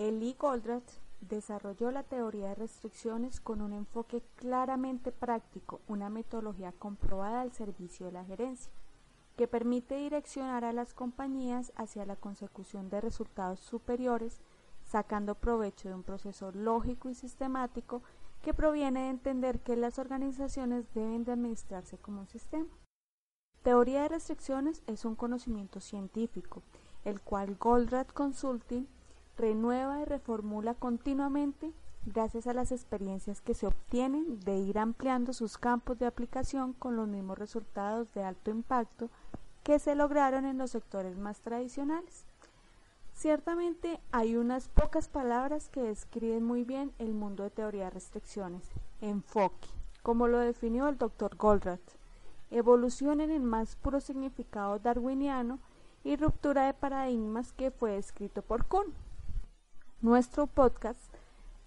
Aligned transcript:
Eli 0.00 0.34
Goldratt 0.38 0.90
desarrolló 1.20 1.90
la 1.90 2.04
teoría 2.04 2.48
de 2.48 2.54
restricciones 2.54 3.38
con 3.38 3.60
un 3.60 3.74
enfoque 3.74 4.22
claramente 4.36 5.12
práctico, 5.12 5.82
una 5.88 6.08
metodología 6.08 6.72
comprobada 6.72 7.42
al 7.42 7.52
servicio 7.52 8.06
de 8.06 8.12
la 8.12 8.24
gerencia, 8.24 8.72
que 9.36 9.46
permite 9.46 9.96
direccionar 9.96 10.64
a 10.64 10.72
las 10.72 10.94
compañías 10.94 11.74
hacia 11.76 12.06
la 12.06 12.16
consecución 12.16 12.88
de 12.88 13.02
resultados 13.02 13.60
superiores, 13.60 14.40
sacando 14.86 15.34
provecho 15.34 15.90
de 15.90 15.96
un 15.96 16.02
proceso 16.02 16.50
lógico 16.52 17.10
y 17.10 17.14
sistemático 17.14 18.02
que 18.40 18.54
proviene 18.54 19.00
de 19.00 19.10
entender 19.10 19.60
que 19.60 19.76
las 19.76 19.98
organizaciones 19.98 20.86
deben 20.94 21.24
de 21.24 21.32
administrarse 21.32 21.98
como 21.98 22.22
un 22.22 22.26
sistema. 22.26 22.70
Teoría 23.62 24.04
de 24.04 24.08
restricciones 24.08 24.82
es 24.86 25.04
un 25.04 25.14
conocimiento 25.14 25.78
científico, 25.78 26.62
el 27.04 27.20
cual 27.20 27.56
Goldratt 27.56 28.10
Consulting 28.14 28.88
renueva 29.40 30.00
y 30.00 30.04
reformula 30.04 30.74
continuamente 30.74 31.72
gracias 32.04 32.46
a 32.46 32.52
las 32.52 32.72
experiencias 32.72 33.40
que 33.40 33.54
se 33.54 33.66
obtienen 33.66 34.38
de 34.40 34.58
ir 34.58 34.78
ampliando 34.78 35.32
sus 35.32 35.58
campos 35.58 35.98
de 35.98 36.06
aplicación 36.06 36.74
con 36.74 36.96
los 36.96 37.08
mismos 37.08 37.38
resultados 37.38 38.12
de 38.12 38.22
alto 38.22 38.50
impacto 38.50 39.08
que 39.62 39.78
se 39.78 39.94
lograron 39.94 40.44
en 40.44 40.58
los 40.58 40.70
sectores 40.70 41.16
más 41.16 41.40
tradicionales. 41.40 42.24
Ciertamente 43.14 44.00
hay 44.12 44.36
unas 44.36 44.68
pocas 44.68 45.08
palabras 45.08 45.68
que 45.68 45.82
describen 45.82 46.44
muy 46.44 46.64
bien 46.64 46.92
el 46.98 47.12
mundo 47.12 47.42
de 47.42 47.50
teoría 47.50 47.84
de 47.84 47.90
restricciones. 47.90 48.62
Enfoque, 49.00 49.68
como 50.02 50.28
lo 50.28 50.38
definió 50.38 50.88
el 50.88 50.96
Dr. 50.96 51.36
Goldratt. 51.36 51.80
Evolución 52.50 53.20
en 53.20 53.30
el 53.30 53.42
más 53.42 53.76
puro 53.76 54.00
significado 54.00 54.78
darwiniano 54.78 55.58
y 56.02 56.16
ruptura 56.16 56.66
de 56.66 56.74
paradigmas 56.74 57.52
que 57.52 57.70
fue 57.70 57.96
escrito 57.96 58.42
por 58.42 58.64
Kuhn. 58.64 58.92
Nuestro 60.02 60.46
podcast 60.46 60.98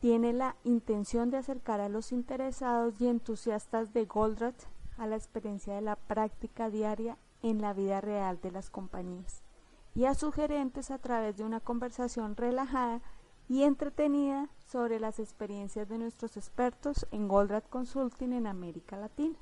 tiene 0.00 0.32
la 0.32 0.56
intención 0.64 1.30
de 1.30 1.36
acercar 1.36 1.82
a 1.82 1.90
los 1.90 2.10
interesados 2.10 2.98
y 2.98 3.06
entusiastas 3.06 3.92
de 3.92 4.06
Goldratt 4.06 4.54
a 4.96 5.06
la 5.06 5.16
experiencia 5.16 5.74
de 5.74 5.82
la 5.82 5.96
práctica 5.96 6.70
diaria 6.70 7.18
en 7.42 7.60
la 7.60 7.74
vida 7.74 8.00
real 8.00 8.40
de 8.40 8.50
las 8.50 8.70
compañías 8.70 9.42
y 9.94 10.06
a 10.06 10.14
sus 10.14 10.34
gerentes 10.34 10.90
a 10.90 10.96
través 10.96 11.36
de 11.36 11.44
una 11.44 11.60
conversación 11.60 12.34
relajada 12.34 13.02
y 13.46 13.64
entretenida 13.64 14.48
sobre 14.58 15.00
las 15.00 15.18
experiencias 15.18 15.86
de 15.90 15.98
nuestros 15.98 16.38
expertos 16.38 17.06
en 17.10 17.28
Goldratt 17.28 17.68
Consulting 17.68 18.32
en 18.32 18.46
América 18.46 18.96
Latina. 18.96 19.36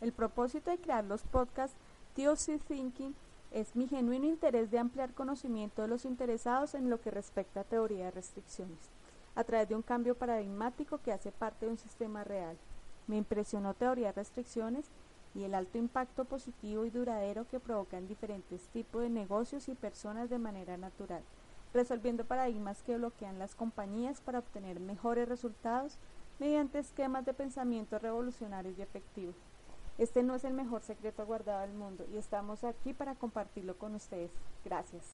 El 0.00 0.14
propósito 0.14 0.70
de 0.70 0.78
crear 0.78 1.04
los 1.04 1.22
podcasts 1.24 1.76
TOC 2.14 2.62
Thinking 2.66 3.14
es 3.50 3.76
mi 3.76 3.88
genuino 3.88 4.26
interés 4.26 4.70
de 4.70 4.78
ampliar 4.78 5.14
conocimiento 5.14 5.82
de 5.82 5.88
los 5.88 6.04
interesados 6.04 6.74
en 6.74 6.90
lo 6.90 7.00
que 7.00 7.10
respecta 7.10 7.60
a 7.60 7.64
teoría 7.64 8.06
de 8.06 8.10
restricciones, 8.10 8.90
a 9.34 9.44
través 9.44 9.68
de 9.68 9.76
un 9.76 9.82
cambio 9.82 10.14
paradigmático 10.14 10.98
que 10.98 11.12
hace 11.12 11.32
parte 11.32 11.66
de 11.66 11.72
un 11.72 11.78
sistema 11.78 12.24
real. 12.24 12.56
Me 13.06 13.16
impresionó 13.16 13.74
teoría 13.74 14.08
de 14.08 14.12
restricciones 14.12 14.86
y 15.34 15.44
el 15.44 15.54
alto 15.54 15.78
impacto 15.78 16.24
positivo 16.24 16.86
y 16.86 16.90
duradero 16.90 17.46
que 17.48 17.60
provoca 17.60 17.98
en 17.98 18.08
diferentes 18.08 18.66
tipos 18.68 19.02
de 19.02 19.10
negocios 19.10 19.68
y 19.68 19.74
personas 19.74 20.30
de 20.30 20.38
manera 20.38 20.76
natural, 20.76 21.22
resolviendo 21.72 22.24
paradigmas 22.24 22.82
que 22.82 22.96
bloquean 22.96 23.38
las 23.38 23.54
compañías 23.54 24.20
para 24.20 24.38
obtener 24.38 24.80
mejores 24.80 25.28
resultados 25.28 25.98
mediante 26.38 26.78
esquemas 26.78 27.24
de 27.24 27.34
pensamiento 27.34 27.98
revolucionarios 27.98 28.78
y 28.78 28.82
efectivos. 28.82 29.36
Este 29.98 30.22
no 30.22 30.34
es 30.34 30.44
el 30.44 30.52
mejor 30.52 30.82
secreto 30.82 31.24
guardado 31.24 31.62
del 31.62 31.72
mundo 31.72 32.04
y 32.12 32.18
estamos 32.18 32.64
aquí 32.64 32.92
para 32.92 33.14
compartirlo 33.14 33.78
con 33.78 33.94
ustedes. 33.94 34.30
Gracias. 34.64 35.04